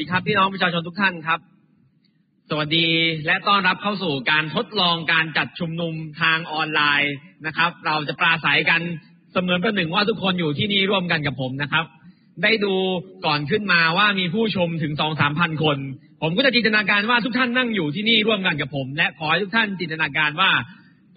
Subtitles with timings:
[0.00, 1.40] ดีครับพี่น้องประชาชนทุกท่านครับ
[2.50, 2.88] สวัสดี
[3.26, 7.14] และต้อนรับเข้าสู่การทดลองการจัดชุมนุมทางออนไลน์
[7.46, 8.80] นะครับ เราจะปราศัยกัน
[9.32, 11.84] เสมือนประหนึ่งว่าทุกคนอยู่ที่นี่ร่วมกันกับผมนะครับ
[12.42, 12.74] ได้ดู
[13.26, 15.78] ก่อนขึ้นมาว่ามีผู้ชมถึงสองสามพันคน
[16.22, 20.50] ผมก็จะจินตนาการว่าทุกท่านนั่งอยู่ที่นี่ร่วมกันกับผม และขอให้ทุกท่านจินตนาการว่า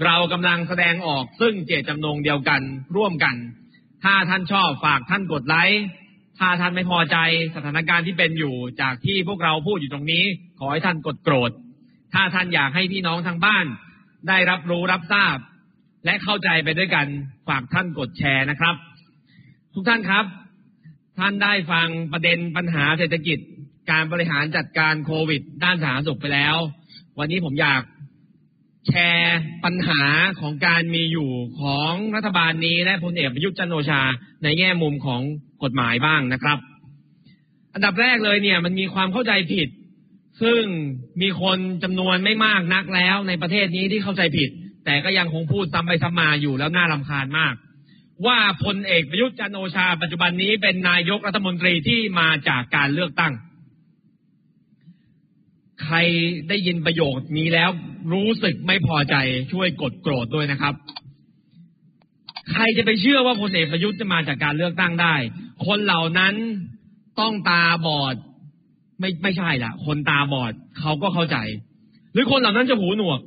[0.06, 2.62] เรากำลังแสดงออกซึ่งเจตจำนงเดียวกัน
[2.96, 3.36] ร่วมกัน
[4.04, 5.84] ถ้าท่านชอบฝากท่านกดไลค์
[6.40, 7.18] ถ้าท่านไม่พอใจ
[7.56, 10.24] สถานการณ์ที่เป็นอยู่จากที่พวกเราพูดอยู่ตรงนี้
[10.60, 11.52] ขอให้ท่านกดโกรธ
[12.14, 13.66] ถ้าท่านอยากให้พี่น้องทางบ้าน
[14.28, 15.38] ได้รับรู้รับทราบ
[16.06, 17.08] และเข้าใจไปด้วยกัน
[17.48, 18.76] ฝากท่านกดแชร์นะครับ
[19.74, 20.26] ทุกท่านครับ
[21.20, 23.40] ท่านได้ฟังประเด็นปัญหาเศรษฐกิจ
[23.92, 26.56] การบริหารจัดการโควิด ด้านสาธารณสุขไปแล้ว
[27.20, 27.82] วันนี้ผมอยาก
[28.88, 30.02] แชร์ปัญหา
[30.40, 34.02] ของการมีอยู่ของรัฐบาลนี้และพลเอกประยุทธ์จันโอชา
[34.44, 35.22] ในแง่มุมของ
[35.64, 36.58] กฎหมายบ้างนะครับ
[37.74, 39.70] อันดับแรกเลยเนี่ยมันมีความเข้าใจผิด
[40.42, 40.64] ซึ่ง
[41.22, 44.50] มีคนจำนวนไม่มากนักแล้วในประเทศนี้ที่เข้าใจผิด
[44.86, 47.54] แต่ก็ยังคงพูดซ้ำไปซ้ำมาอยู่แล้วน่ารำคาญมาก
[48.26, 53.34] ว่าพลเอกประยุทธ์จันโอชา ปัจจุบันนี้เป็นนายกรัฐมนตรีที่มาจากการเลือกตั้ง
[55.84, 55.98] ใคร
[56.50, 57.70] ได้ยินประโยคนี้แล้ว
[58.14, 59.16] รู้สึกไม่พอใจ
[59.52, 60.74] ช่วยกดโกรธด้วยนะครับ
[62.52, 65.16] ใครจะไปเชื่อว่าพลเอกประยุทธ์จะมาจากการเลือกตั้งได้
[65.66, 66.34] คนเหล่านั้น
[67.20, 68.16] ต้องตาบอด
[69.00, 71.38] ไม่ไม่ใช่ละคนตาบอดเขาก็เข้าใจ
[72.14, 73.20] หรือคนเหล่านั้นจะหูหนวก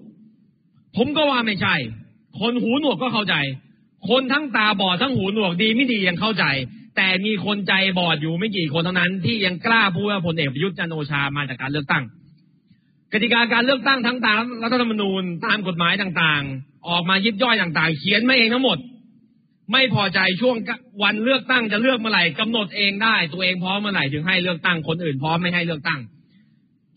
[0.97, 1.75] ผมก็ว่าไม่ใช่
[2.41, 3.35] คนหูหนวกก็เข้าใจ
[4.11, 6.45] คนทั้งตาบอดทั้งหูหนวกดีไม่ดียังเข้าใจ
[6.97, 12.05] แต่มีคนใจบอดอยู่ไม่กี่คนเท่านั้น ที่ยังกล้าพูดว่าพลเอกประยุทธ์จันโอชามาจากการเลือกตั้ง
[13.13, 18.79] กติกาการเลือกตั้งทั้งตามรัฐธรรมนูญตามกฎหมายต่างๆ ออกมายิบย่อยต่างๆ เขียนมาเองทั้งหมด
[19.73, 20.57] ไม่พอใจช่วง
[21.03, 26.01] วันเลือกตั้งจะเลือกเมื่อไหร่กำหนดเองได้ ตัวเองพร้อมเมื่อไหร่ถึงให้เลือกตั้งคนอื่นพร้อมไม่ให้เลือกตั้ง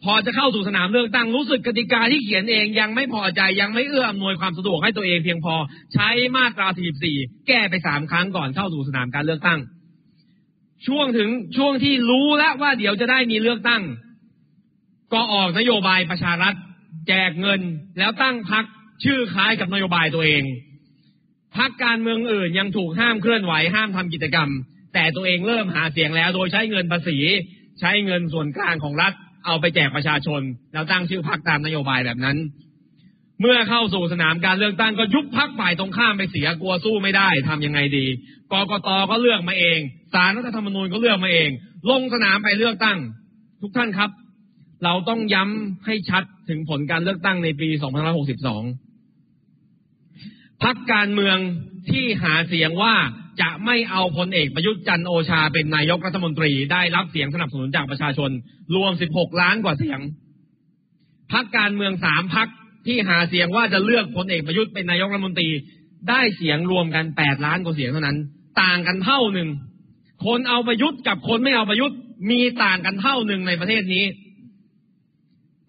[0.03, 5.55] พอจะเข้าสู่สนามเลือกตั้งรู้สึกกติกาที่เขียนเองยังไม่พอใจยังไม่เอื้ออำนวยความสะดวกให้ตัวเองเพียงพอ
[5.93, 6.67] ใช้มาตรา
[7.07, 9.59] 44แก้ไปสามครั้งก่อนเข้าสู่สนามการเลือกตั้ง
[10.87, 13.81] ช่วงถึงช่วงที่รู้แล้วว่าเดี๋ยวจะได้มีเลือกตั้ง
[15.13, 16.55] ก็ออกนโยบายประชารัฐ
[17.07, 17.61] แจกเงิน
[17.97, 18.65] แล้วตั้งพัก
[19.03, 20.43] ชื่อคล้ายกับนโยบายตัวเอง
[21.57, 24.49] พักการเมืองอื่นยังถูกห้ามเคลื่อนไหวห้ามทำกิจกรรม
[24.93, 27.17] แต่ตัวเองเริ่มหาเสียงแล้ว โดยใช้เงินภาษี
[27.79, 29.13] ใช้เงินส่วนกลางของรัฐ
[29.45, 30.41] เอาไปแจกประชาชน
[30.73, 32.37] แล้วตั้งชื่อพักตามนโยบายแบบนั้น
[33.41, 38.05] เมื่อเข้าสู่สนามการเลือกตั้งก็ยุบพักฝ่ายตรงข้ามไปเสียกลัวสู้ไม่ได้ทำยังไงดี
[38.51, 39.79] กกตก็เลือกมาเอง
[40.13, 41.49] ศาลรัฐธรรมนูญก็เลือกมาเอง
[41.89, 42.97] ลงสนามไปเลือกตั้ง
[43.61, 44.09] ทุกท่านครับ
[44.83, 47.69] เราต้องย้ำให้ชัดถึงผลการเลือกตั้งในปี
[48.95, 51.37] 2562 พักการเมือง
[51.91, 52.95] ที่หาเสียงว่า
[53.41, 58.29] จะไม่เอาพลเอกประยุทธ์จันโอชาเป็นนายกรัฐมนตรีได้รับเสียงสนับสนุนจากประชาชน
[58.75, 59.99] รวม 16 ล้านกว่าเสียง
[61.33, 62.47] พักการเมืองสามพัก
[62.87, 65.49] ที่หาเสียงว่าจะเลือกพลเอกประยุทธ์เป็นนายกรัฐมนตรี
[66.09, 68.17] ได้เสียงรวมกัน 8 ล้านกว่าเสียงเท่านั้น
[68.61, 69.49] ต่างกันเท่าหนึ่ง
[70.25, 71.97] คนเอาประยุทธ์กับคนไม่เอาประยุทธ์
[72.31, 74.03] มีต่างกันเท่าหนึ่งในประเทศนี้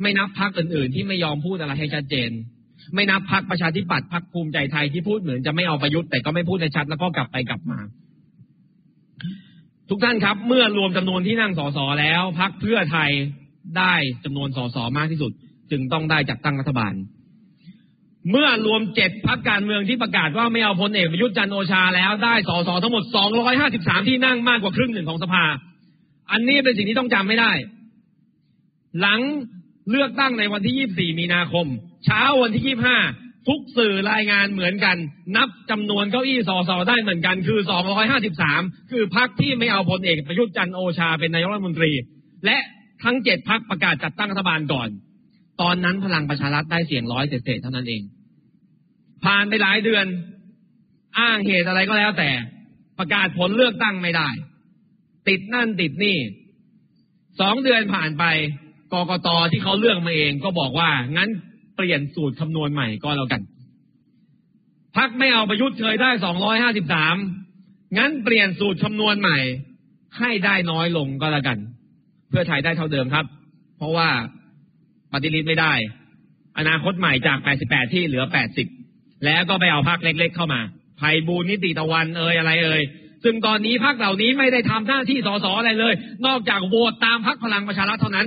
[0.03, 2.31] ไม่นับพักอื่นๆ ที่ไม่ยอมพูดอะไรให้ชัดเจน
[2.95, 7.79] ไม่นับพักประชาธิปัตย์พักภูมิใจไทยที่พูดเหมือนจะไม่เอาประยุทธ์แต่ก็ไม่พูดในชัดแล้วก็กลับไปกลับมา
[9.89, 13.11] ทุกท่านครับ เมื่อรวมจำนวนที่นั่งสสแล้วพักเพื่อไทย
[13.79, 13.95] ได้
[14.25, 15.33] จำนวนสสมากที่สุด
[15.71, 16.95] จึงต้องได้จัดตั้งรัฐบาล
[18.31, 23.05] เมื่อรวมเจ็ดพักการเมืองที่ประกาศว่าไม่เอาพลเอกประยุทธ์จันโอชาแล้วได้สสทั้งหมด
[23.57, 25.45] 253 ที่นั่งมากกว่าครึ่งหนึ่งของสภา
[26.31, 27.53] อันนี้เป็นสิ่งที่ต้องจำไม่ได้
[29.01, 29.21] หลัง
[29.91, 31.67] เลือกตั้งในวันที่ 24 มีนาคม
[32.05, 32.77] เช้าวันที่
[33.11, 34.97] 25 ทุกสื่อรายงานเหมือนกัน
[35.37, 37.61] นับจำนวนเก้าอี้สสได้เหมือนกัน คือ
[38.27, 41.93] 253 คือพักที่ไม่เอาพลเอกประยุทธ์จันโอชาเป็นนายกรัฐมนตรี
[42.47, 42.59] และ
[43.03, 44.89] ทั้งเจ็ดพักประกาศจัดตั้งรัฐบาลก่อน
[45.61, 48.03] ตอนนั้นพลังประชารัฐได้เสียงร้อยเศษเท่านั้นเอง
[49.25, 50.07] ผ่านไปหลายเดือน
[51.19, 52.31] อ้างเหตุอะไรก็แล้วแต่
[52.99, 54.29] ประกาศผลเลือกตั้งไม่ได้
[55.29, 56.19] ติดนั่นติดนี่
[57.41, 58.25] สองเดือนผ่านไป
[58.93, 61.29] กกตที่เขาเลือกมาเองก็บอกว่า งั้น
[61.77, 63.43] เปลี่ยนสูตรคำนวณใหม่ก็แล้วกัน
[64.97, 66.11] พักไม่เอาประยุทธ์เคยได้
[67.25, 69.39] 253งั้นเปลี่ยนสูตรคำนวณใหม่
[70.19, 71.59] ให้ได้น้อยลงก็แล้วกัน
[72.29, 73.27] เพื่อไทยได้เท่าเดิมครับ
[73.79, 74.09] เพราะว่า
[75.13, 75.73] ปฏิริษีไม่ได้
[76.59, 78.25] อนาคตใหม่จาก88ที่เหลือ
[78.75, 80.61] 80แล้วก็ไปเอาพักเล็ก ๆ เข้ามา
[80.99, 82.83] ไผ่บูรนิติตะวันเอ่ยอะไรเอ่ย
[83.25, 85.95] ซึ่งตอนนี้พักเหล่านี้ไม่ได้ทำหน้าที่สสอะไรเลย
[86.27, 88.27] นอกจากโหวตตามพักพลังประชารัฐเท่านั้น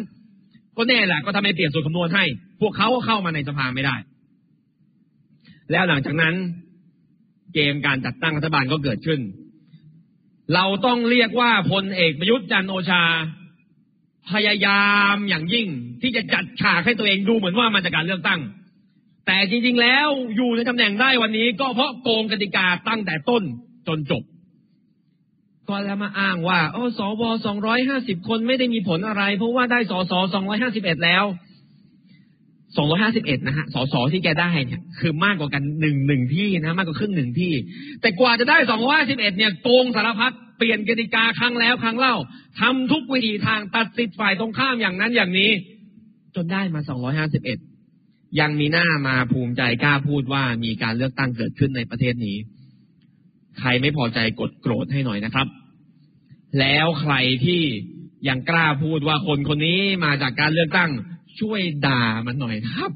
[0.77, 2.25] ก็แน่แหละก็ทำให้เปลี่ยนสูตรคำนวณให้
[2.61, 3.95] พวกเขาก็เข้ามาในสภาไม่ได้
[5.71, 6.35] แล้วหลังจากนั้น
[7.53, 9.19] เกมการจัดตั้งรัฐบาลก็เกิดขึ้น
[10.53, 13.03] เราต้องเรียกว่าพลเอกประยุทธ์จันโอชา
[14.31, 15.67] พยายามอย่างยิ่ง
[16.01, 18.41] ที่จะจัดฉากให้ตัวเองดูเหมือนว่ามาจากการเลือกตั้ง
[19.27, 23.43] แต่จริง ๆ แล้วอยู่ในตำแหน่งได้วันนี้ ก็เพราะโกงกติกาตั้งแต่ต้น
[23.87, 24.23] จนจบ
[25.69, 31.25] ก็แล้วมาอ้างว่า โอ้สวสองร้อยห้าสิบคนไม่ได้มีผลอะไร เพราะว่าได้สสสองร้อยห้าสิบเอ็ดแล้ว
[32.77, 37.53] สองร้อยห้าสิบเอ็ดนะฮะสสที่แกได้เนี่ย คือมากกว่ากันหนึ่งหนึ่งที่นะ มากกว่าครึ่งหนึ่งที่
[38.01, 42.15] แต่กว่าจะได้สองร้อยห้าสิบเอ็ดเนี่ยโกงสารพัดเปลี่ยนกติกาครั้งแล้วครั้งเล่า
[42.59, 45.51] ทำทุกวิธีทางตัดสิทธิ์ฝ่ายตรงข้ามอย่างนั้นอย่างนี้
[46.35, 47.59] จนได้มาสองร้อยห้าสิบเอ็ด
[48.39, 52.37] ยังมีหน้ามาภูมิใจกล้าพูดว่ามีการเลือกตั้งเกิดขึ้นในประเทศนี้
[53.59, 55.47] ใครไม่พอใจกดโกรธให้หน่อยนะครับ
[56.59, 57.13] แล้วใคร
[57.45, 57.61] ที่
[58.27, 60.91] ยังกล้าพูดว่าคนคนนี้มาจากการเลือกตั้ง
[61.39, 62.91] ช่วยด่ามันหน่อยครับ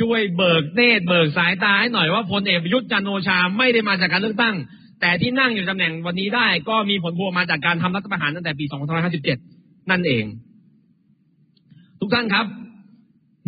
[0.00, 4.56] ช่วยเบิกเนตรเบิกสายตาให้หน่อยว่าพลเอกประยุทธ์จันโอชาไม่ได้มาจากการเลือกตั้ง
[5.00, 8.64] แต่ที่นั่งอยู่ตำแหน่งวันนี้ได้ ก็มีผลพวงมาจากการทำรัฐประหารตั้งแต่ปี
[9.26, 10.24] 2557 นั่นเอง
[12.00, 12.46] ทุกท่านครับ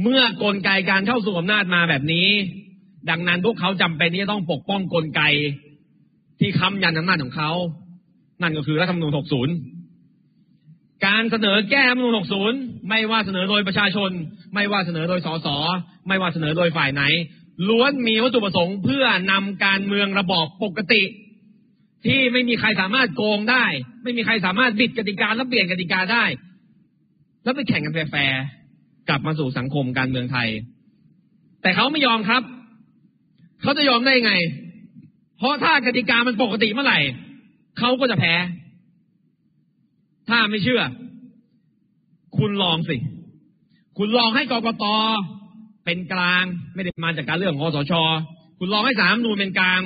[0.02, 2.28] เมื่อกลไกการเข้าสู่อำนาจมาแบบนี้
[3.10, 5.22] ดังนั้นพวกเขาจำเป็นที่จะต้องปกป้องกลไก
[6.40, 7.50] ที่ค้ำยันอำนาจของเขา
[8.42, 9.12] นั่นก็คือรัฐธรรมนูญ
[10.28, 12.14] 60 การเสนอแก้รัฐธรรมนูญ
[12.52, 14.10] 60 ไม่ว่าเสนอโดยประชาชน
[14.54, 15.48] ไม่ว่าเสนอโดยสส
[16.08, 17.02] ไม่ว่าเสนอโดยฝ่ายไหน
[17.68, 21.02] ล้วนมีวัตถุประสงค์เพื่อนำการเมืองระบอบปกติ
[22.06, 23.64] ที่ไม่มีใครสามารถโกงได้
[24.02, 26.24] ไม่มีใครสามารถบิดกติกาและเปลี่ยนกติกาได้
[27.44, 28.42] แล้วไปแข่งกันแฟร์
[29.08, 30.48] กลับมาสู่สังคมการเมืองไทย
[31.62, 32.42] แต่เขาไม่ยอมครับ
[33.62, 34.32] เขาจะยอมได้ไง
[35.38, 36.98] เพราะถ้ากติกามันปกติเมื่อไหร่
[37.78, 38.34] เขาก็จะแพ้
[40.28, 40.82] ถ้าไม่เชื่อ
[42.38, 42.96] คุณลองสิ
[43.98, 44.84] คุณลองให้กกต
[45.84, 46.44] เป็นกลาง
[46.74, 47.92] ไม่ได้มาจากการเลือกของคอสช
[48.58, 49.80] คุณลองให้สามนูนเป็นกลาง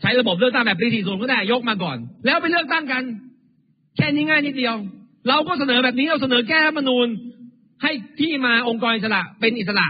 [0.00, 3.02] ใช้ระบบเลือกตั้งแบบปี40ก็ได้ยกมาก่อน แล้วไปเลือกตั้งกัน
[3.96, 4.76] แค่นี้ง่ายนิดเดียว
[5.28, 7.06] เราก็เสนอแบบนี้เราเสนอแก้รัฐมนูญ
[7.82, 9.86] ให้ที่มาองค์กรอิสระเป็นอิสระ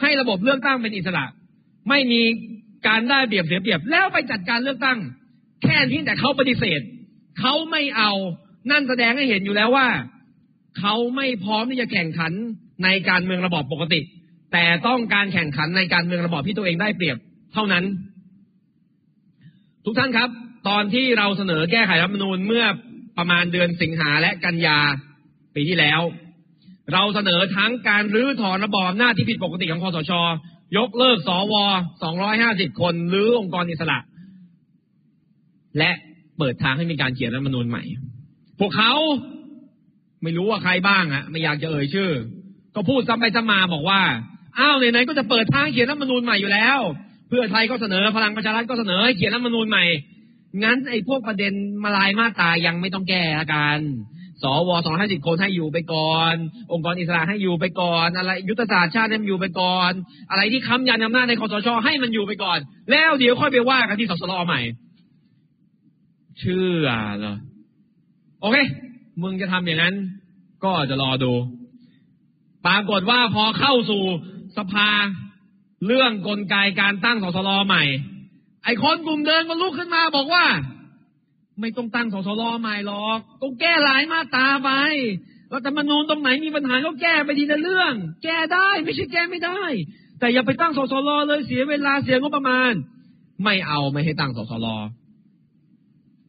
[0.00, 1.24] ให้ระบบเลือกตั้งเป็นอิสระ
[1.88, 2.22] ไม่มี
[2.88, 4.98] การได้เปรียบเสียเปรียบ แล้วไปจัดการเลือกตั้ง
[5.62, 6.80] แค่นี้แต่เขาปฏิเสธ
[7.40, 8.12] เขาไม่เอา
[8.70, 9.88] นั่นแสดงให้เห็นอยู่แล้วว่า
[10.78, 12.32] เขาไม่พร้อมที่จะแข่งขัน
[12.84, 14.00] ในการเมืองระบอบปกติ
[14.52, 17.16] แต่ต้องการแข่งขันในการเมืองระบอบที่ตัวเองได้เปรียบ
[17.54, 17.84] เท่านั้น
[19.84, 20.28] ทุกท่านครับ
[20.68, 22.64] ตอนที่เราเสนอแก้ไขรัฐมนูญเมื่อ
[23.18, 24.78] ประมาณเดือนสิงหาและกันยา
[25.54, 26.00] ปีที่แล้ว
[26.92, 30.12] เราเสนอทั้งการรื้อถอนระบอบอำนาที่ผิดปกติของคอสช
[30.76, 31.54] ยกเลิกสว
[32.16, 33.98] 250คนหรือองค์กรอิสระ
[35.78, 35.90] และ
[36.38, 37.82] เปิดทางให้มีการเขียนรัฐมนูญใหม่
[38.60, 38.92] พวกเขา
[40.22, 42.10] ไม่รู้ว่าใครบ้างอะไม่อยากจะเอ่ยชื่อ
[42.74, 44.02] ก็พูดซ้ำไปซ้ำมาบอกว่า
[44.58, 46.78] อ้าวไหนๆก็จะเปิดทางเขียนรัฐมนูญใหม่อยู่แล้ว
[47.28, 49.84] เพื่อไทยก็เสนอพลังประชารัฐก็เสนอให้เขียนรัฐมนูญใหม่
[50.62, 51.52] งั้นไอ้พวกประเด็น
[51.84, 53.78] มาลายมาตายังไม่ต้องแก้ละกัน
[54.42, 56.34] สวสองห้าสิบคนให้อยู่ไปก่อน
[56.72, 59.92] องค์กรอิสระให้อยู่ไปก่อน อะไรยุทธศาสตร์ชาติให้มันอยู่ไปก่อน
[60.30, 62.58] อะไรที่ค้ำยันอำนาจในคอสชให้มันอยู่ไปก่อน
[62.90, 64.60] แล้วเดี๋ยวค่อยไปว่ากันที่สสรใหม่
[66.38, 66.88] เชื่อ
[67.18, 67.36] เหรอ
[68.40, 68.56] โอเค
[69.22, 69.94] มึงจะทำอย่างนั้น
[70.64, 71.32] ก็จะรอดู
[72.66, 74.02] ปรากฏว่าพอเข้าสู่
[74.58, 74.88] สภา
[75.86, 77.84] เรื่องกลไกการตั้งสสรใหม่
[78.64, 80.44] ไอ้คนกลุ่มเดินก็ลุกขึ้นมาบอกว่า
[81.60, 84.70] ไม่ต้องตั้งสสรใหม่หรอกต้องแก้หลายมาตราไป
[85.52, 89.62] รัฐธรรมนูญตรงไหนมีปัญหาก็แก้ไปทีละเรื่อง แก้ได้ไม่ใช่แก้ไม่ได้
[90.18, 92.72] แต่อย่าไปตั้งสสรเลยเสียเวลาเสียงบประมาณ
[93.44, 94.66] ไม่เอาไม่ให้ตั้งสสร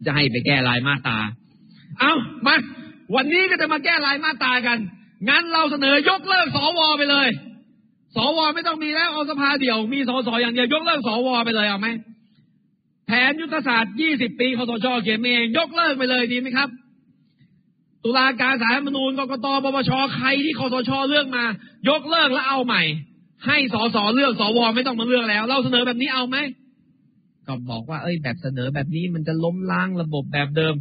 [0.06, 1.18] จะให้ไปแก้รายมาตรา
[2.00, 2.14] เอา
[2.46, 2.56] มา
[3.16, 4.78] วันนี้ก็จะมาแก้รายมาตรากัน
[5.30, 7.28] งั้นเราเสนอยกเลิกสวไปเลย
[8.16, 11.88] สวไม่ต้องมีแล้วเอาสภาเดี่ยว มีสสอย่างเดียวยกเลิกสวไปเลยเอาไหม
[13.12, 16.70] ผนยุทธศาสตร์ 20 ปีคอสชเขียนเองยกเลิกไปเลยดีไหมครับ
[18.04, 21.44] ตุลาการสารมนูญกกตปปชใครที่คอสชเลือกมา
[21.90, 22.84] ยกเลิกแล้วเอาใหม่
[23.48, 26.38] ให้สสเลือกสวไม่ต้องมาเลือกแล้ว เราเสนอแบบนี้เอาไหม
[27.48, 30.74] ก็บอกว่าเอ้ยแบบเสนอแบบนี้มันจะล้มล้างระบบแบบเดิม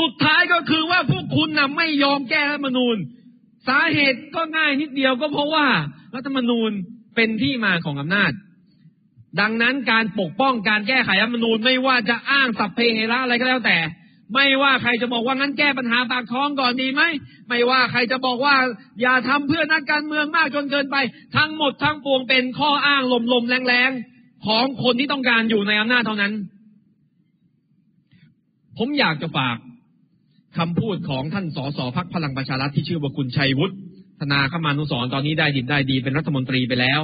[0.00, 2.96] สุดท้ายก็คือว่าพวกคุณนะไม่ยอมแก้รัฐมนูญ
[3.68, 5.66] สาเหตุก็ง่ายนิดเดียวก็เพราะว่า
[6.14, 6.70] รัฐมนูญ
[7.16, 8.32] เป็นที่มาของอำนาจ
[9.40, 13.78] ดังนั้นการปกป้องการแก้ไขรัฐมนูญไม่ว่าจะอ้างสัพเพเหระอะไรก็แล้วแต่
[14.34, 17.02] ไม่ว่าใครจะบอกว่างั้นแก้ปัญหาปากท้องก่อนดีไหม
[17.48, 18.56] ไม่ว่าใครจะบอกว่า
[19.00, 20.96] อย่าทำเพื่อนักการเมืองมากจนเกินไป
[21.36, 26.32] ทั้งหมดทั้งปวงเป็นข้ออ้างลมๆแรงๆของคนที่ต้องการอยู่ในอำนาจเท่านั้น
[28.78, 29.56] ผมอยากจะฝาก
[30.58, 33.74] คำพูดของท่านสสพักพลังประชารัฐที่ชื่อว่าคุณชัยวุฒิ
[34.20, 37.02] ธนาคมานุสรตอนนี้ได้ดินได้ดีเป็นรัฐมนตรีไปแล้ว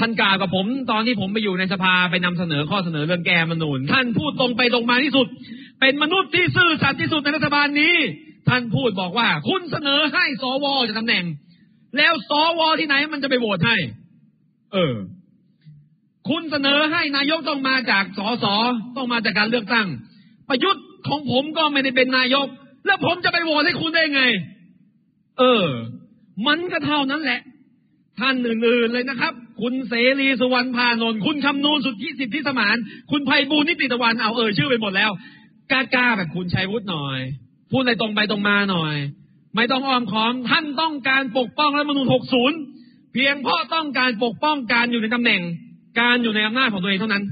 [0.00, 5.26] ท่านกล่าวกับผมตอนที่ผมไปอยู่ในสภาไปนำเสนอข้อเสนอเรื่องแก้มนูญท่านพูดตรงไปตรงมาที่สุด
[5.80, 7.94] เป็นมนุษย์ที่ซื่อสัตย์ที่สุดในรัฐบาลนี้
[8.48, 11.24] ท่านพูดบอกว่า คุณเสนอให้สวจากตำแหน่ง
[11.96, 13.76] แล้วสวที่ไหนมันจะไปโหวตให้
[14.72, 14.94] เออ
[16.28, 18.44] คุณเสนอให้นายกต้องมาจากสส
[18.96, 19.86] ต้องมาจากการเลือกตั้ง
[20.48, 22.46] ประยุทธ์ของผมก็ไม่ได้เป็นนายก
[22.86, 24.22] แล้วผมจะไปโหวตให้คุณได้ไง
[25.38, 25.64] เออ
[26.46, 27.40] มันก็เท่านั้นแหละ
[28.20, 32.76] ท่านอื่นๆเลยนะครับ คุณเสรีสุวรรณพานนท์คุณคำนูนสุทธิสิทธิสมาน
[33.10, 35.10] คุณไพบูลนิติตะวันเอาเออชื่อไปหมดแล้ว
[35.72, 37.18] กล้าๆแบบคุณชัยวุฒิหน่อย
[37.70, 38.94] พูดอะไรตรงไปตรงมาหน่อย
[39.56, 42.06] ไม่ต้องอ้อมค้อมท่านต้องการปกป้องรัฐธรรมนูญ
[42.58, 45.42] 60 เพียงเพราะต้องการปกป้องการอยู่ในตำแหน่ง
[46.00, 47.24] การอยู่ในอำนาจของตัวเองเท่านั้น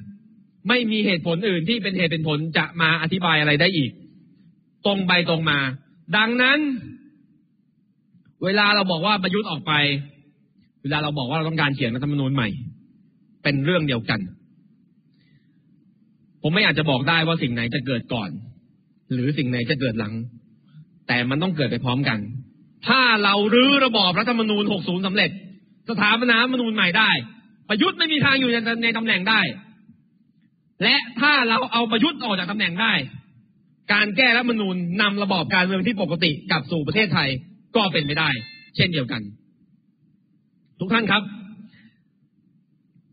[0.68, 3.90] ไม่มีเหตุผลอื่นที่เป็นเหตุเป็นผลจะมาอธิบายอะไรได้อีก
[4.86, 5.58] ตรงไปตรงมา
[6.16, 6.58] ดังนั้น
[8.44, 9.72] เวลาเราบอกว่าประยุทธ์ออกไป
[10.84, 12.48] เวลาเราบอกว่าเราต้องการเขียนรัฐธรรมนูญใหม่
[13.42, 14.20] เป็นเรื่องเดียวกัน
[16.42, 18.30] ผมไม่อาจจะบอกได้ว่าสิ่งไหนจะเกิดก่อน
[19.12, 20.14] หรือสิ่งไหนจะเกิดหลัง
[21.08, 22.18] แต่มันต้องเกิดไปพร้อมกัน
[22.88, 25.30] ถ้าเรารื้อระบอบรัฐธรรมนูญ 60สำเร็จ
[25.88, 27.10] สถาปนารัฐธรรมนูญใหม่ได้
[27.68, 29.40] ประยุทธ์ไม่มีทางอยู่ในในตำแหน่งได้
[30.82, 32.92] และถ้าเราเอาประยุทธ์ออกจากตำแหน่งได้
[33.92, 37.28] การแก้รัฐธรรมนูญนำระบอบการเมืองที่ปกติกลับสู่ประเทศไทย
[37.76, 38.30] ก็เป็นไปได้
[38.76, 39.22] เช่นเดียวกัน
[40.80, 41.22] ทุกท่านครับ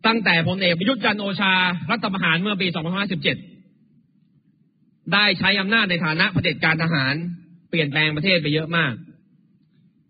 [0.08, 1.53] ตั้งแต่พลเอกประยุทธ์จันโอชา
[1.91, 2.68] รัฐประหารเมื่อปี
[3.50, 7.13] 2517 ได้ใช้อำนาจในฐานะเผด็จการทหาร
[7.70, 8.94] เปลี่ยนแปลงประเทศไปเยอะมาก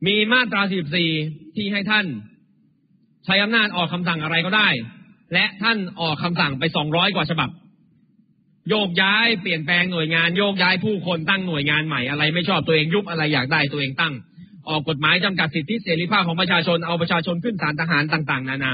[0.07, 0.61] มีมาตรา
[1.09, 2.05] 44ที่ให้ท่าน
[3.25, 4.69] ใช้อำนาจออกคำสั่งอะไรก็ได้
[5.33, 7.49] และท่านออกคำสั่งไป 200 กว่าฉบับ
[8.69, 14.13] โยกย้ายเปลี่ยนแปลงหน่วยงาน โยกย้ายผู้คนตั้งหน่วยงานใหม่อะไร ไม่ชอบตัวเองยุบอะไรอยากได้ตัวเองตั้ง
[14.69, 18.73] ออกกฎหมายจำกัดสิทธิเสรีภาพของประชาชนเอาประชาชนขึ้นศาลทหารต่างๆ นานา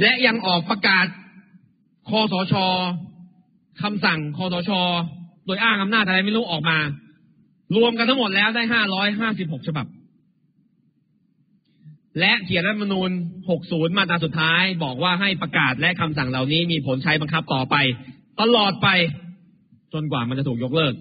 [0.00, 1.06] และยังออกประกาศ
[2.08, 2.54] คอสช
[3.82, 4.70] คำสั่งคอสช
[5.46, 6.78] โดยอ้างอำนาจอะไรไม่รู้ออกมา
[7.76, 8.62] รวมกันทั้งหมดแล้วได้
[9.30, 9.86] 556ฉบับ
[12.20, 13.10] และเขียนรัฐมนูญ
[13.52, 17.76] 60 มาตราสุดท้าย บอกว่าให้ประกาศและคำสั่งเหล่านี้มีผลใช้บังคับต่อไป
[18.40, 18.88] ตลอดไป
[19.94, 20.94] จนกว่ามันจะถูกยกเลิก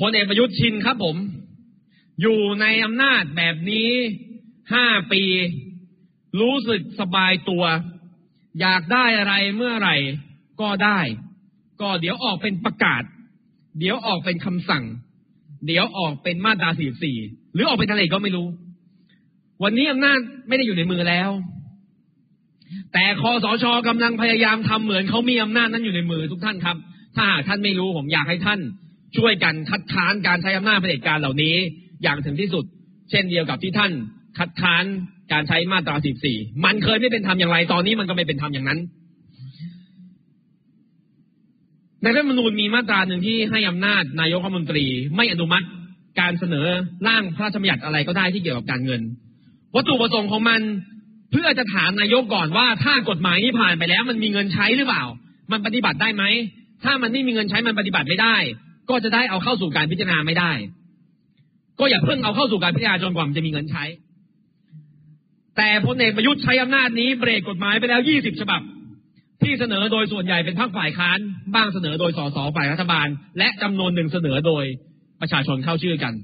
[0.00, 1.16] พลเอกประยุทธ์ชินครับผม
[2.22, 3.90] อยู่ในอำนาจแบบนี้
[4.74, 5.22] ห้าปี
[6.40, 7.64] รู้สึกสบายตัว
[8.60, 9.96] อยากได้อะไรเมื่อไหร่
[10.60, 11.00] ก็ได้
[11.80, 13.02] ก็เดี๋ยวออกเป็นประกาศ
[13.78, 14.84] เดี๋ยวออกเป็นคำสั่ง
[15.66, 16.70] เดี๋ยวออกเป็นมาตรา
[17.12, 18.46] 44หรือออกเป็นอะไรก็ไม่รู้
[19.62, 21.30] วันนี้อำนาจไม่ได้อยู่ในมือแล้ว
[22.92, 26.76] แต่คอสชกำลังพยายามทำเหมือนเขามีอำนาจนั้นอยู่ในมือทุกท่านครับ
[27.16, 28.60] ถ้าหากท่านไม่รู้ผมอยากให้ท่าน
[29.16, 31.56] ช่วยกันคัดค้านการใช้อำนาจเผด็จการเหล่านี้
[32.02, 32.64] อย่างถึงที่สุด
[33.10, 33.92] เช่นเดียวกับที่ท่าน
[34.38, 34.84] คัดค้าน
[35.32, 35.96] การใช้มาตรา
[36.28, 38.80] 14 มันเคยไม่เป็นธรรมอย่างไร ตอนนี้มันก็ไม่เป็นธรรมอย่างนั้น
[42.02, 44.84] ในรัฐธรรมนูญมีมาตราหนึ่งที่ให้อำนาจนายกรัฐมนตรี
[45.16, 45.66] ไม่อนุมัติ
[46.20, 46.66] การเสนอ
[47.06, 49.02] ร่างพระราชบัญญัติอะไรก็ได้ที่เกี่ยวกับการเงิน
[49.74, 50.60] วัตถุประสงค์ของมัน
[51.32, 55.04] เพื่อจะถามนายกก่อนว่า ถ้ากฎหมายนี้ผ่านไปแล้ว มันมีเงินใช้หรือเปล่า
[55.52, 56.24] มันปฏิบัติได้ไหม
[56.84, 58.36] ถ้ามันไม่มีเงินใช้มันปฏิบัติไม่ได้
[58.90, 60.52] ก็จะได้เอาเข้าสู่การพิจารณาไม่ได้
[61.80, 63.84] ก็อย่าเพิ่งเอาเข้าสู่การพิจารณาจนกว่ามันจะมีเงินใช้
[65.56, 68.60] แต่พลเอกประยุทธ์ใช้อำนาจนี้เบรกกฎหมายไปแล้ว 20 ฉบับ
[69.42, 71.18] ที่เสนอโดยส่วนใหญ่เป็นพรรคฝ่ายค้าน
[71.54, 74.64] บ้างเสนอโดยสสฝ่ายรัฐบาล และจำนวนหนึ่งเสนอโดย
[75.20, 76.14] ประชาชนเข้าชื่อกัน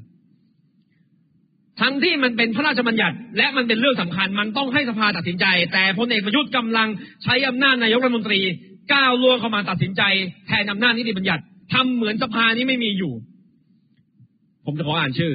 [1.81, 6.89] ทั้งที่มันเป็นพระราชบัญญัติ และมันเป็นเรื่องสำคัญมันต้องให้สภาตัดสินใจ แต่พลเอกประยุทธ์กำลัง
[7.25, 8.41] ใช้อำนาจนายกรัฐมนตรี
[8.93, 10.03] ก้าวล่วงเข้ามาตัดสินใจ
[10.47, 11.43] แทนอำนาจนิติบัญญัติ
[11.73, 13.13] ทำเหมือนสภานี้ไม่มีอยู่
[14.67, 15.33] ผมจะขออ่านชื่อ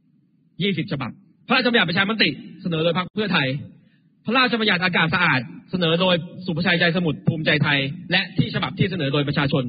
[0.00, 1.10] 20ฉบับ
[1.46, 2.30] พระราชบัญญัติประชามติ
[2.62, 3.48] เสนอโดยพรรคเพื่อไทย
[4.24, 5.40] พระราชบัญญัติอากาศสะอาด
[5.70, 6.14] เสนอโดย
[6.46, 7.78] สุภชัยใจสมุทรภูมิใจไทย
[8.12, 9.64] และที่ฉบับที่เสนอโดยประชาชน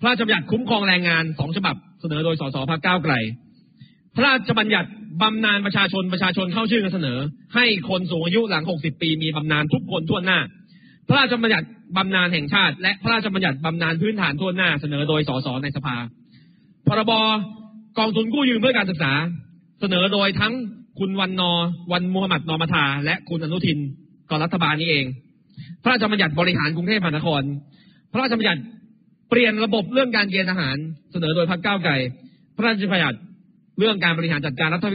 [0.00, 3.14] พระราชบัญญัติคุ้มครองแรงงานสองฉบับ เสนอโดยสสพรรคก้าวไกล
[4.14, 4.88] พระราชบัญญัติ
[5.22, 7.18] บำนาญประชาชนประชาชนเข้าชื่อกันเสนอ
[7.54, 10.38] ให้คนสูงอายุหลัง 60 ปีมีบำนาญทุกคนทั่วหน้า
[11.08, 15.96] พระราชบัญญัติ บำนาญแห่งชาติ และพระราชบัญญัติบำนาญพื้นฐานทั่วหน้าเสนอโดยสสในสภา
[16.88, 17.12] พรบ
[17.98, 19.12] กองทุนกู้ยืมเพื่อการศึกษา
[19.80, 20.52] เสนอโดยทั้ง
[20.98, 21.52] คุณวันนอ
[21.92, 23.78] วันมูฮัมหมัดนอมาทาและคุณอนุทิน
[24.30, 25.04] ก่อนรัฐบาลนี้เอง
[25.82, 27.42] พระราชบัญญัติบริหารกรุงเทพมหานคร
[28.12, 28.62] พระราชบัญญัติ
[29.30, 30.76] เปลี่ยนระบบเรื่องการเกณฑ์ทหาร
[31.12, 31.92] เสนอโดยพรรคก้าวไกล
[32.56, 33.18] พระราชบัญญัติ
[33.78, 34.86] เรื่องการบริหารจัดการรัฐ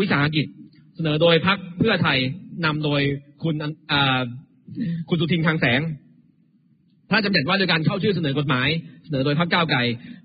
[0.00, 0.46] วิสาหกิจ
[0.96, 2.18] เสนอโดยพรรคเพื่อไทย
[2.64, 3.00] นำโดย
[3.42, 3.54] คุณ
[5.08, 5.80] คุณสุทินคลังแสง
[7.08, 8.68] พระราชบัญญัติว่าด้วยการเข้าชื่อเสนอกฎหมาย
[9.04, 9.78] เสนอโดยพรรคก้าวไกล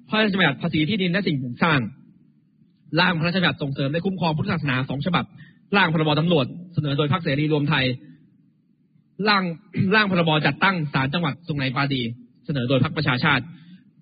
[0.09, 1.79] พระราชบัญญัติภาษีที่ดินและสิ่งปลูกสร้าง
[2.99, 5.25] ร่างพระราชบัญญัติส่งเสริมและคุ้มครองพุทธศาสนาสองฉบับ
[5.77, 7.85] ร่างพรบตำรวจเสนอโดยพรรคเสรีรวมไทย
[9.29, 9.43] ร่าง
[9.95, 12.01] ร่างพรบจัดตั้งศาลจังหวัดสุไหงปาดี
[12.45, 13.45] เสนอโดยพรรคประชาชาติก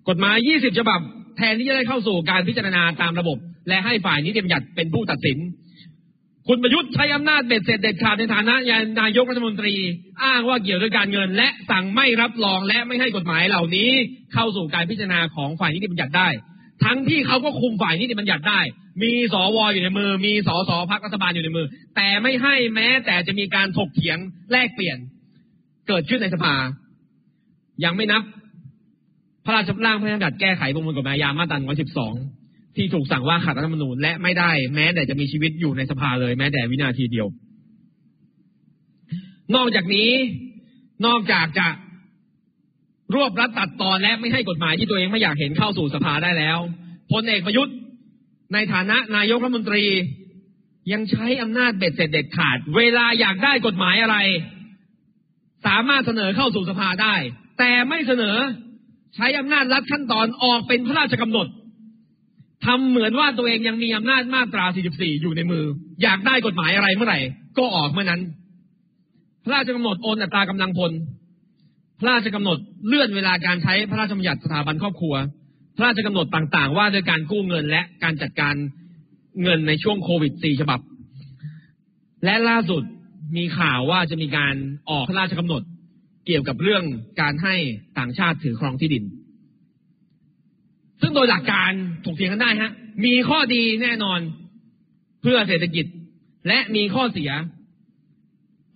[0.08, 1.00] กฎหมาย 20 ฉบับ
[1.36, 5.38] แทนที่จะได้เข้าสู่การพิจารณาตามระบบ และให้ฝ่ายนิติบัญญัติเป็นผู้ตัดสิน
[6.52, 8.54] คุณประยุทธ์ใช้อำนาจเบ็ดเสร็จเด็ดขาดในฐานะ
[9.00, 9.74] นายกรัฐมนตรี
[10.24, 13.90] อ้างว่าเกี่ยวด้วยการเงิน และสั่งไม่รับรองและไม่ให้กฎหมายเหล่านี้
[14.34, 16.28] เข้าสู่การพิจารณาของฝ่ายนิติบัญญัติได้
[16.84, 18.60] ทั้งที่เขาก็คุมฝ่ายนิติบัญญัติได้
[19.02, 21.66] มีสวอยู่ในมือ มีสสพักรัฐบาลอยู่ในมือ
[21.96, 24.18] แต่ไม่ให้แม้แต่จะมีการถกเถียง
[24.52, 24.98] แลกเปลี่ยน
[25.88, 26.54] เกิดขึ้นในสภา
[27.84, 28.22] ยังไม่นับ
[29.44, 32.39] พระราชร่างพระราชบัญญัติแก้ไขประมวลกฎหมายยามาตรา112
[32.80, 37.26] ที่ถูกสั่งว่าขัดรัฐธรรมนูญและไม่ได้แม้แต่จะมีชีวิตอยู่ในสภาเลยแม้แต่วินาทีเดียว
[39.54, 40.10] นอกจากนี้
[41.06, 41.66] นอกจากจะ
[43.14, 46.58] รวบรัดตัดตอนและไม่ให้กฎหมายที่ตัวเองไม่อยากเห็นเข้าสู่สภาได้แล้ว
[47.12, 47.74] พลเอกประยุทธ์
[48.52, 49.84] ในฐานะนายกรัฐมนตรี
[50.92, 54.16] ยังใช้อำนาจเบ็ดเสร็จเด็ดขาด เวลาอยากได้กฎหมายอะไร
[55.66, 57.14] สามารถเสนอเข้าสู่สภาได้
[57.58, 58.36] แต่ไม่เสนอ
[59.16, 61.46] ใช้อำนาจรัดขั้นตอนออกเป็นพระราชกำหนด
[62.66, 64.64] ทำเหมือนว่าตัวเองยังมีอำนาจมาตรา
[64.94, 65.64] 44 อยู่ในมือ
[66.02, 67.20] อยากได้กฎหมายอะไรเมื่อไหร่
[67.58, 68.22] ก็ออกเมื่อนั้น
[69.44, 70.92] พระราชกำหนดโอนอัตรากำลังพล
[71.98, 75.14] พระราชกำหนดเลื่อนเวลาการใช้พระราชบัญญัติสถาบันครอบครัว
[75.76, 78.54] พระราชกำหนดต่างๆ ว่าโดยการกู้เงินและการจัดการ
[79.42, 80.80] เงินในช่วงโควิด 4 ฉบับ
[82.24, 82.82] และล่าสุด
[83.36, 84.54] มีข่าวว่าจะมีการ
[84.90, 85.62] ออกพระราชกำหนด
[86.26, 86.84] เกี่ยวกับเรื่อง
[87.20, 87.54] การให้
[87.98, 89.04] ต่างชาติถือครองที่ดิน
[91.00, 91.70] ซึ่งโดยหลักการ
[92.04, 92.72] ถกเถียงกันได้ฮะ
[93.04, 94.20] มีข้อดีแน่นอน
[95.22, 95.86] เพื่อเศรษฐกิจ
[96.48, 97.30] และมีข้อเสีย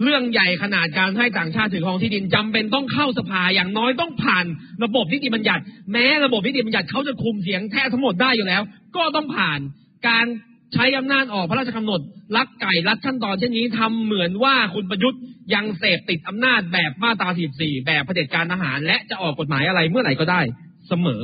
[0.02, 4.44] เรื่องใหญ่ขนาดการให้ต่างชาติถือครองที่ดินจำเป็นต้องเข้าสภาอย่างน้อยต้องผ่าน
[4.84, 5.62] ระบบนิติบัญญัติ
[5.92, 8.62] แม้ระบบนิติบัญญัติเขาจะคุมเสียงแทบทั้งหมดได้อยู่แล้ว
[8.96, 9.60] ก็ต้องผ่าน
[10.08, 10.26] การ
[10.74, 12.00] ใช้อำนาจออกพระราชกำหนด
[12.36, 15.22] ลักไก่ลัดขั้นตอนเช่นนี้ทำเหมือนว่าคุณประยุทธ์
[15.54, 17.28] ยังเสพติดอำนาจแบบมาตรา
[17.58, 20.40] 44 แบบเผด็จการทหาร และจะออกกฎหมายอะไรเมื่อไหร่ก็ได้
[20.88, 21.22] เสมอ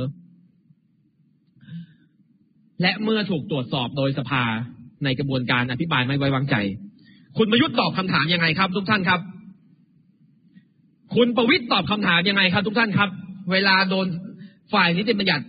[2.81, 4.43] และเมื่อถูกตรวจสอบโดยสภา
[5.03, 6.55] ในกระบวนการอภิปรายไม่ไว้วางใจ
[7.37, 9.21] คุณประยุทธ์ตอบคำถามยังไงครับ ทุกท่านครับ
[11.15, 13.09] คุณประวิตรตอบคำถามยังไงครับ ทุกท่านครับ
[13.51, 14.07] เวลาโดน
[14.73, 15.45] ฝ่ายนิติบัญญัติ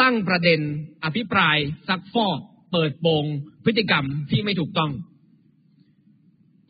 [0.00, 0.60] ตั้งประเด็น
[1.04, 1.56] อภิปราย
[1.88, 2.38] ซักฟอก
[2.72, 3.24] เปิดโปง
[3.64, 4.90] พฤติกรรมที่ไม่ถูกต้อง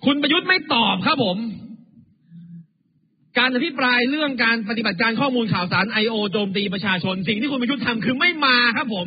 [0.04, 1.38] คุณประยุทธ์ไม่ตอบครับผม
[3.38, 9.06] การอภิปรายเรื่องการปฏิบัติการข้อมูลข่าวสารไอโอโจมตีประชาชน สิ่งที่คุณประยุทธ์ทำคือไม่มาครับผม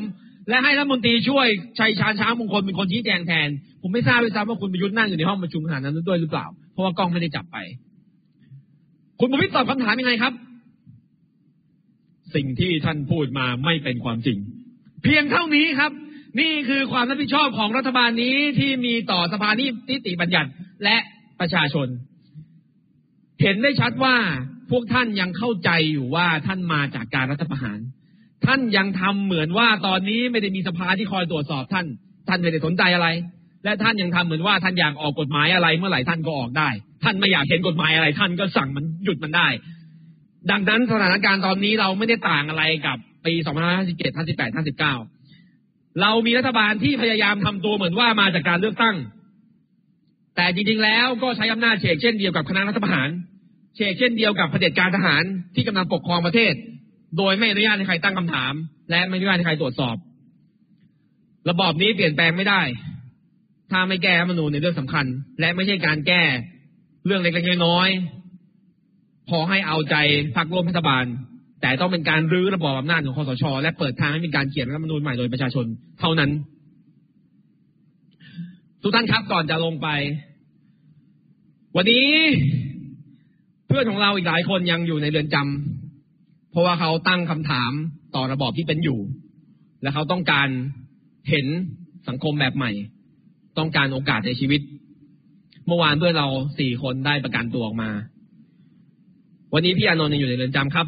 [0.50, 1.48] และให้รัฐมนตรีช่วย
[1.80, 3.50] ชัยชาญช้างมงคลเป็นคนชี้แจงแทน
[3.82, 7.58] ผมไม่ทราบด้วยซ้ำว่าคุณประยุทธ์นั่งอยู่ในห้องประชุมขนาดนั้นด้วยหรือเปล่า เพราะว่ากล้องไม่ได้จับไป
[9.20, 10.34] คุณประวิตรตอบคำถามยังไงครับ
[12.36, 14.38] สิ่งที่ท่านพูดมาไม่เป็นความจริง
[15.04, 15.92] เพียงเท่านี้ครับ
[16.40, 20.50] นี่คือความรับผิดชอบของรัฐบาลนี้ที่มีต่อสภานิติบัญญัติ
[20.84, 20.98] และ
[21.40, 21.88] ประชาชน
[23.42, 24.16] เห็นได้ชัดว่า
[24.72, 27.80] พวกท่านยังเข้าใจอยู่ว่าท่านมาจากการรัฐประหาร
[28.46, 31.86] ท่านยังทำเหมือนว่าตอนนี้ไม่ได้มีสภาที่คอยตรวจสอบท่าน
[32.30, 33.08] ท่านไม่ได้สนใจอะไร
[33.64, 36.70] และท่านยังทำเหมือนว่าท่านอยากออกกฎหมายอะไร เมื่อไหร่ท่านก็ออกได้
[37.04, 39.48] ท่านไม่อยากเห็นกฎหมายอะไร ท่านก็สั่งมันหยุดมันได้
[40.52, 43.34] ดังนั้นสถานการณ์ตอนนี้เราไม่ได้ต่างอะไรกับปี
[43.78, 48.96] 2557 58 59 เรามีรัฐบาลที่พยายามทำตัวเหมือนว่ามาจากการเลือกตั้ง
[50.36, 53.10] แต่จริงๆแล้วก็ใช้อำนาจเฉกเช่นเดียวกับคณะรัฐประหาร
[53.76, 55.24] เฉกเช่นเดียวกับเผด็จการทหาร
[55.56, 56.54] ที่กำลังปกครองประเทศ
[57.17, 58.54] โดยไม่อนุญาตให้ใครตั้งคำถาม
[58.89, 59.95] และไม่อนุญาตให้ใครตรวจสอบ
[61.49, 62.62] ระบอบนี้เปลี่ยนแปลงไม่ได้
[63.71, 65.06] ถ้าไม่แก้รัฐธรรมนูญในเรื่องสำคัญ
[65.39, 66.23] และไม่ใช่การแก้
[67.06, 69.95] เรื่องเล็กๆน้อยๆพอให้เอาใจ
[70.36, 71.06] พรรคร่วมรัฐบาล
[71.62, 75.65] แต่ต้องเป็นการรื้อระบอบอำนาจของคอสช และเปิดทางให้มีการเขียนรัฐธรรมนูญใหม่โดยประชาชน
[75.99, 76.32] เท่านั้น
[78.82, 79.88] ทุกท่านครับก่อนจะลงไป
[81.76, 82.08] วันนี้
[83.67, 85.83] เพื่อนของเราอีกหลายคนยังอยู่ในเรือนจำ
[86.54, 87.72] เพราะว่าเขาตั้งคำถาม
[88.16, 89.00] ต่อระบอบที่เป็นอยู่
[89.82, 90.50] และเขาต้องการ
[91.30, 91.46] เห็น
[92.08, 92.72] สังคมแบบใหม่
[93.58, 94.62] ต้องการโอกาสในชีวิต
[95.68, 96.28] เมื่อวานเพื่อนเรา
[96.60, 97.89] สี่คนได้ประกันตัวออกมา
[99.54, 100.88] วันนี้พี่อานนท์ยังอยู่ในเรือนจำครับ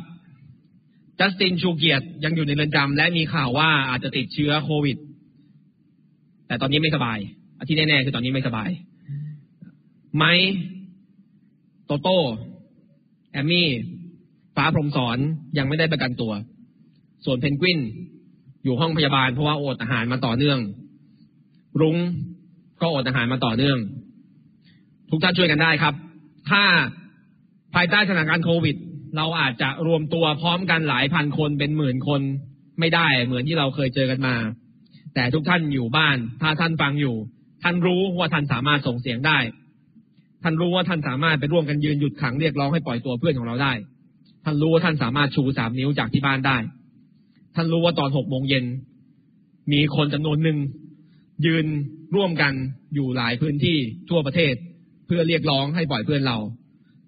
[1.20, 4.98] จัสตินชูเกียรติยังอยู่ในเรือนจำและมีข่าวว่าอาจจะติดเชื้อโควิด
[6.48, 7.20] แต่ตอนนี้ไม่สบาย
[7.58, 8.70] อาที่แน่ๆคือตอนนี้ไม่สบาย
[10.16, 10.32] ไม้
[11.86, 12.20] โตโต้
[13.32, 13.70] แอมมี่
[14.56, 15.18] ฟ้าพรมสอน
[15.58, 16.34] ยังไม่ได้ประกันตัว
[17.26, 17.80] ส่วนเพนกวิน
[18.64, 20.60] อยู่ห้องพยาบาลเพราะว่าอดอาหารมาต่อเนื่อง
[21.82, 21.98] รุ้ง
[22.82, 23.78] ก็อดอาหารมาต่อเนื่อง
[25.10, 25.94] ทุกท่านช่วยกันได้ครับ
[26.50, 26.64] ถ้า
[27.76, 28.76] ภายใต้สถานการณ์โควิด
[29.18, 32.22] เราอาจจะรวมตัวพร้อมกันหลายพันคนเป็นหมื่นคน
[32.80, 34.36] ไม่ได้เหมือนที่เราเคยเจอกันมา
[35.16, 37.16] แต่ทุกท่านอยู่บ้าน ถ้าท่านฟังอยู่
[37.64, 39.38] ท่านรู้ว่าท่านสามารถส่งเสียงได้
[40.44, 43.74] ท่านรู้ว่าท่านสามารถไปร่วมกันยืนหยุดขังเรียกร้องให้ปล่อยตัวเพื่อนของเราได้
[44.46, 46.58] ท่านรู้ว่าท่านสามารถชูสามนิ้วจากที่บ้านได้
[47.56, 48.66] ท่านรู้ว่าตอนหกโมงเย็น
[49.72, 50.58] มีคนจำนวนหนึ่ง
[51.46, 51.66] ยืน
[52.16, 52.54] ร่วมกัน
[52.96, 53.78] อยู่หลายพื้นที่
[54.10, 54.54] ทั่วประเทศ
[55.08, 56.38] เพื่อเรียกร้องให้ปล่อยเพื่อนเรา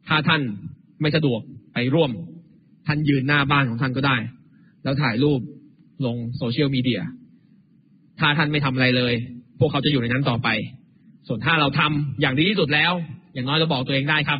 [0.07, 0.41] ถ้าท่าน
[1.01, 1.41] ไม่สะดวก
[1.73, 2.11] ไปร่วม
[2.87, 4.17] ท่านยืนหน้าบ้านของท่านก็ได้
[4.83, 5.39] แล้วถ่ายรูป
[6.05, 7.01] ลงโซเชียลมีเดีย
[8.19, 9.13] ถ้าท่านไม่ทำอะไรเลย
[9.59, 10.49] พวกเขาจะอยู่ในนั้นต่อไป
[11.27, 12.93] ส่วนถ้าเราทำอย่างดีที่สุดแล้ว
[13.33, 14.39] อย่างน้อยเราบอกตัวเองได้ครับ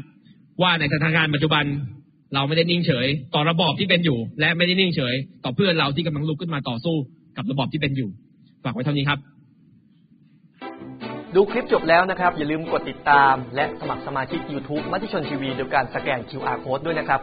[0.62, 1.66] ว่าในสถานการณ์ปัจจุบัน
[2.34, 6.96] เราไม่ได้นิ่งเฉย ต่อระบอบที่เป็นอยู่ และไม่ได้นิ่งเฉย ต่อเพื่อนเราที่กำลังลุกขึ้นมาต่อสู้
[7.38, 8.10] กับระบอบที่เป็นอยู่
[8.64, 9.20] ฝากไว้เท่านี้ครับ
[11.36, 17.22] ดูคลิปจบแล้วนะครับ อย่าลืมกดติดตาม และสมัครสมาชิก YouTube มัติชนทีวีโดยการสแกน QR Code ด้วยนะครับ